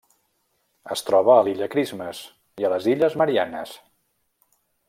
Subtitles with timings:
[0.95, 2.23] Es troba a l'Illa Christmas
[2.65, 3.79] i les Illes Mariannes.